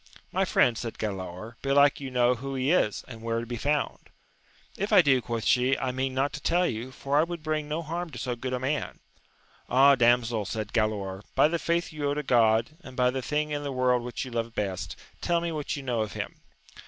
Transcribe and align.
My 0.31 0.45
friend, 0.45 0.75
said 0.79 0.97
Galaor, 0.97 1.57
belike 1.61 1.99
you 1.99 2.09
know 2.09 2.33
who 2.33 2.55
he 2.55 2.71
is, 2.71 3.05
and 3.07 3.21
where 3.21 3.39
to 3.39 3.45
be 3.45 3.55
found? 3.55 4.09
If 4.75 4.91
I 4.91 5.03
do, 5.03 5.21
quoth 5.21 5.45
she, 5.45 5.77
I 5.77 5.91
mean 5.91 6.15
not 6.15 6.33
to 6.33 6.41
tell 6.41 6.65
you, 6.65 6.89
for 6.91 7.19
I 7.19 7.23
would 7.23 7.43
bring 7.43 7.69
no 7.69 7.83
harm 7.83 8.09
to 8.09 8.17
so 8.17 8.35
good 8.35 8.51
a 8.51 8.59
man. 8.59 8.97
Ah, 9.69 9.93
damsel, 9.93 10.45
said 10.45 10.73
Galaor, 10.73 11.21
by 11.35 11.47
the 11.47 11.59
faith 11.59 11.93
you 11.93 12.09
owe 12.09 12.15
to 12.15 12.23
God, 12.23 12.71
and 12.83 12.95
by 12.97 13.11
the 13.11 13.21
thing 13.21 13.51
in 13.51 13.61
the 13.61 13.71
world 13.71 14.01
which 14.01 14.25
you 14.25 14.31
love 14.31 14.55
best, 14.55 14.95
tell 15.21 15.39
me 15.39 15.51
what 15.51 15.75
you 15.75 15.83
know 15.83 16.01
of 16.01 16.13
him. 16.13 16.41